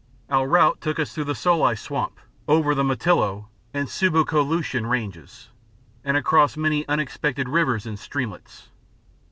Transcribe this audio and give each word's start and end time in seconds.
Our 0.31 0.47
route 0.47 0.81
took 0.81 0.97
us 0.97 1.13
through 1.13 1.25
the 1.25 1.35
Solai 1.35 1.77
Swamp, 1.77 2.17
over 2.47 2.73
the 2.73 2.81
Multilo 2.81 3.49
and 3.71 3.87
Subu 3.87 4.25
Ko 4.25 4.43
Lultian 4.43 4.89
ranges, 4.89 5.49
and 6.03 6.17
across 6.17 6.57
many 6.57 6.87
unexpected 6.87 7.47
rivers 7.47 7.85
and 7.85 7.99
streamlets. 7.99 8.69